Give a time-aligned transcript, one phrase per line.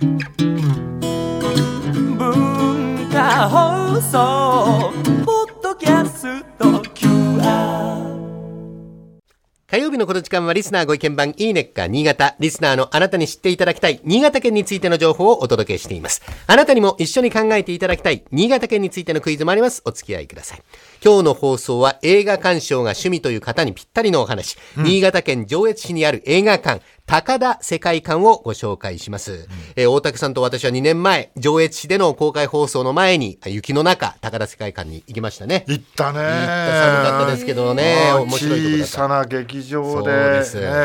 [0.00, 0.10] 文
[3.10, 4.92] 化放送
[5.24, 7.98] ポッドキャスト QR
[9.66, 12.36] 火曜日のこの時間はリスナーご意見番いいねっか新潟。
[12.38, 16.22] リスナーのあなたに知っていただきたい新潟県についての情報をお届けしています。
[16.46, 19.82] あなたにも一緒に考えていただきたい新潟県についてのクイズもあります。
[19.84, 20.62] お付き合いください。
[21.04, 24.56] 今日の放送は映画鑑賞が趣味という方にぴったりのお話。
[24.76, 29.48] 新潟県上越市にある映画館、高田世界観をご紹介します。
[29.76, 35.64] えー大竹さんと私は2年前、上越市での公開放送の前に、あ雪の中、高田世界観に行きましたね。
[35.66, 36.18] 行ったね。
[36.18, 38.76] 行った寒かったですけどね、面白いとこ。
[38.82, 40.18] 小さな劇場でね、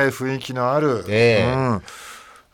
[0.07, 1.53] 雰囲気のある、ええ。
[1.53, 1.83] うん、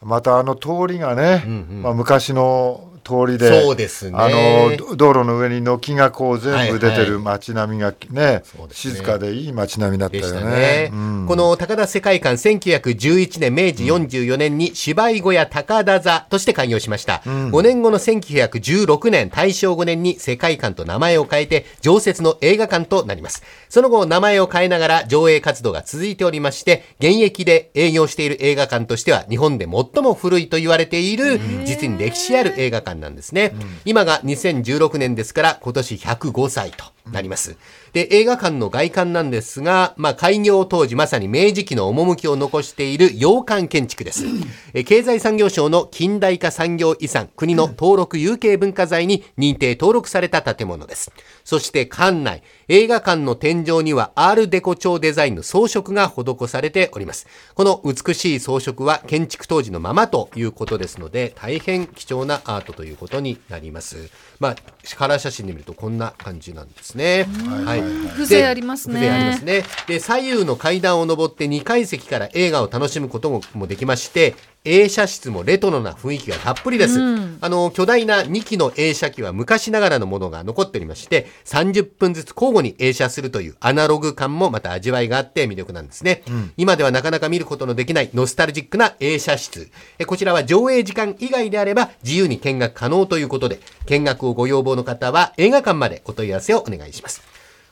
[0.01, 1.43] またあの通りがね、
[1.83, 4.17] まあ、昔の通りでそうですね。
[4.17, 6.99] あのど道路の上に軒がこう全部出てはい。
[7.01, 8.95] はる街並みがね,、そうですね。
[8.95, 10.41] 静かでいい街並みだったよね。
[10.43, 10.89] ね。
[10.91, 17.21] うんこの高田世界観、1911年、明治44年に芝居小屋高田座として開業しました。
[17.23, 23.43] 5年後の1916年、大正5年に世界観と名前を変えて、常設の映画館となります。
[23.69, 33.53] その後、名前を変えながら上映活動が続いておりまして、現役で営業している映画館としては、日本で最も古いと言われている、実に歴史ある映画館なんですね。
[33.85, 37.57] 今が2016年ですから、今年105歳となります。
[37.93, 44.25] で、映画館の外観なんですが、まあ、開業当時まさに明治期の趣を残している洋館建築です。
[44.73, 51.11] え経済産業省の近代化産業遺産、国の登録有形文化財に認定登録された建物です。
[51.43, 57.27] そして館内、映画館の天井にはアールデコ調デザインの装飾が施されております。
[57.55, 64.09] この美しい装飾は建築当時のままということですので、大変貴重なアートということになります。
[64.39, 64.55] まあ、
[64.95, 66.98] カラー写真で見るとこんな感じなんですね。
[67.03, 67.81] はい。
[68.13, 69.63] 風情ありますね風情ありますね。
[69.87, 76.99] で、左右の階段を上って2階席から映画を楽しむことももできまして、映写室もレトロな雰囲気がたっぷりです。
[77.41, 86.23] あの、巨大な2機の映写機は昔ながらのものが残っておりまして、30分ずつ交互に映写するというアナログ感もまた味わいがあって魅力なんですね。
[86.57, 89.71] 今ではなかなか見ることのできないノスタルジックな映写室。
[89.97, 97.28] えこちらは上映時間以外であれば自由に見学可能ということで、見学をご要望の方は映画館までお問い合わせをお願いします。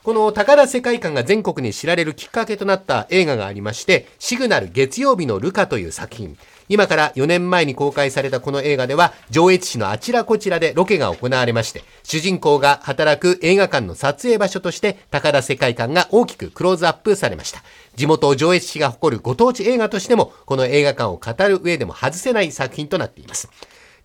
[0.08, 6.38] この高田世界観が全国に知られるきっかけとなった映画がありまして、シグナル月曜日のルカという作品。
[6.70, 17.62] 今から4年前に公開されたこの映画では、上越市のあちらこちらでロケが行われまして、主人公が働く映画館の撮影場所として、高田世界観が大きくクローズアップされました。
[17.94, 23.50] 地元上越市が誇るご当地映画としても、この映画館を語る上でも外せない作品となっています。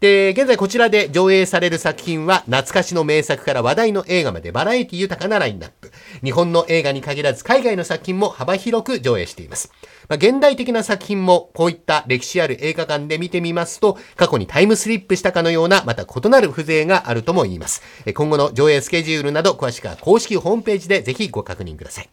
[0.03, 5.94] で、現在こちらで上映される作品は、懐かしの名作から話題の映画までバラエティ豊かなラインナップ。
[6.22, 9.72] 日本の映画に限らず海外の作品も幅広く上映しています。
[10.09, 17.81] まあ、現代的な作品もこういった歴史ある映画館で見てみますと、過去にタイムスリップしたかのような、また異なる風情があるとも言います。
[18.13, 22.09] 今後の上映スケジュールなど詳しくは公式ホームページでぜひご確認ください。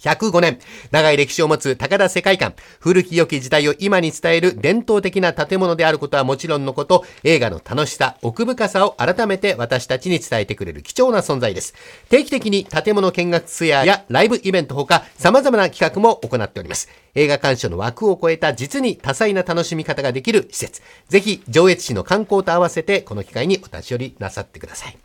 [0.00, 0.58] 105年、
[0.90, 11.74] 長い歴史を持つ高田世界観、古き良き時代を今に伝える伝統的な建物であることはもちろんのこと、映画の楽しさ、奥深さを改めて私たちに伝えてくれる貴重な存在です。
[12.08, 16.88] 定期的に建物見学ツアーやライブイベントほか、様々な企画も行っております。
[17.14, 20.82] 映画鑑賞の枠を超えた実に多彩な楽しみ方ができる施設。
[21.08, 24.98] ぜひ、上越市の観光と合わせて、この機会にお立ち寄りなさってください。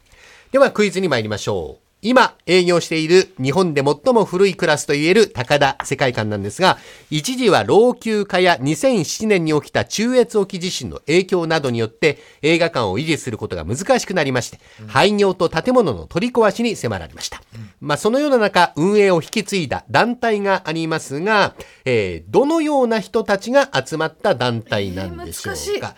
[0.52, 1.91] ではクイズに参りましょう。
[2.02, 6.80] 今営業している日本で最も古いクラスといえる高田世界観なんですが、
[7.12, 17.42] 一時は老朽化や2007年に起きた中越沖地震の影響などによって映画館を維持することが難しくなりまして、廃業と建物の取り壊しに迫られました。
[17.80, 21.54] まあそのような中、運営を引き継いだ団体がありますが、
[21.86, 25.96] えーどのような人たちが集まった団体なんでしょうえー難しいか。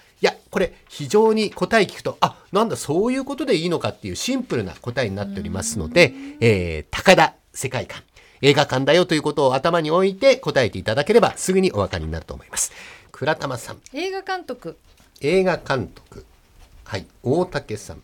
[0.54, 8.04] これ非常に答え聞くと、あ、なんだ、そういうことでいいのかっていうシンプルな答えになっておりますので、えー、高田世界観、
[8.42, 12.72] 映画館だよということを頭に置いて答えていただければすぐにお分かりになると思います。
[13.12, 14.78] 倉玉さん、映画監督
[15.22, 16.26] 映画監督。
[16.84, 18.04] はい、大竹さん、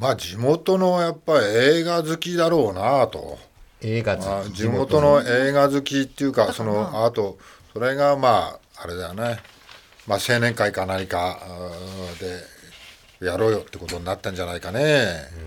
[0.00, 3.38] まあ地元のやっぱり映画好きだろうなと。
[3.80, 4.54] 映画まあ好き。
[4.54, 7.38] 地元の映画好きっていうかそのあと
[7.72, 9.38] それがまああれだよね、
[10.06, 11.38] まあ、青年会か何か
[12.18, 15.45] でやろうよってことになったんじゃないかね。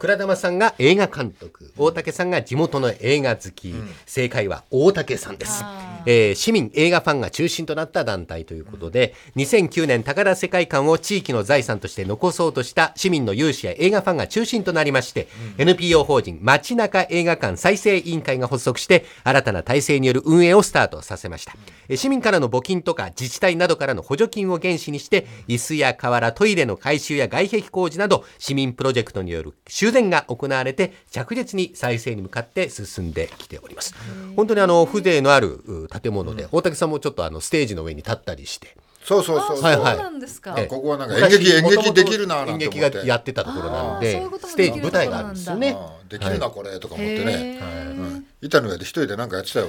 [0.00, 1.74] 倉玉さんが映画監督。
[1.76, 3.74] 大竹さんが地元の映画好き、
[4.06, 5.62] 正解は大竹さんです、
[6.06, 21.54] えー市民映画ファンが中心となった団体ということで、2009年高田世界観を地域の財産として残そうとした市民の有志や映画ファンが中心となりまして、NPO 法人街中映画館再生委員会が発足して新たな体制による運営をスタートさせました、
[21.90, 33.94] えー市民からの募金とか自治体などからの補助金を原資にして椅子や瓦トイレの改修や外壁工事など市民プロジェクトによる修繕が行われて着実に再生に向かって進んできております。
[34.36, 38.76] 本当にあの風情のあるう建物で、大竹さんもちょっとあのステージの上に立ったりして。
[39.04, 40.54] そうそうそうそう、はいはいそうなんですか。
[40.58, 40.66] ええ。
[40.66, 42.90] ここはなんか演劇演劇できるななん演て思って。
[42.90, 45.70] 劇がやってたところなのでステージ舞台があるんですよね。
[45.70, 49.68] うんできるなこれとか思ってね、うん板の上で一人でなんかやってたよ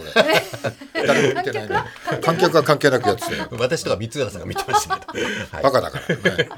[0.94, 1.04] 俺。
[1.06, 2.22] 誰も見てないのに。
[2.22, 2.64] 観客は？
[2.64, 3.50] 関係なくやってたよ。
[3.52, 5.64] 私とか三浦さんが見てましたけど、はい。
[5.64, 6.50] バカだからね、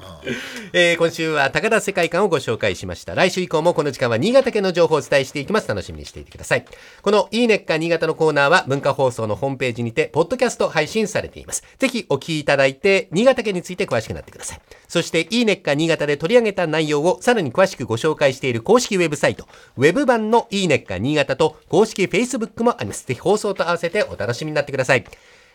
[0.74, 3.16] えー今週は高田世界観をご紹介しました。
[3.16, 5.68] 来週以降もこの時間は新潟県の情報をお伝えしていきます。
[5.68, 6.66] 楽しみにしていてください。
[7.02, 11.64] このいいねっか新潟のコーナーは文化放送のホームページにて、ポッドキャスト配信されています。
[11.80, 14.62] ぜひお聞きいただいて、新潟県について詳しくなってください。
[14.88, 23.06] そして、いいねっか新潟で取り上げた内容をさらに詳しくご紹介している公式ウェブサイト、ウェブ版のいいねっか新潟と公式 Facebook もあります。
[23.06, 25.04] ぜひ放送と合わせてお楽しみになってください。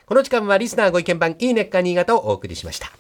[0.07, 2.91] この時間はリスナーご意見番いいねっか新潟をお送りしました。